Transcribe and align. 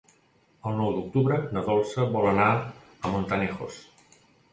El 0.69 0.77
nou 0.77 0.87
d'octubre 0.93 1.37
na 1.57 1.61
Dolça 1.67 2.05
vol 2.15 2.25
anar 2.31 2.47
a 2.57 3.13
Montanejos. 3.17 3.79